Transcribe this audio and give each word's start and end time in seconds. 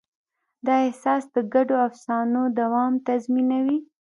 دا 0.65 0.75
احساس 0.87 1.23
د 1.35 1.37
ګډو 1.53 1.75
افسانو 1.87 2.41
دوام 2.59 2.93
تضمینوي. 3.07 3.79